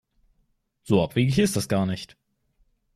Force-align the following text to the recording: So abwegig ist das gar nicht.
So 0.81 1.03
abwegig 1.03 1.37
ist 1.37 1.57
das 1.57 1.67
gar 1.69 1.85
nicht. 1.85 2.17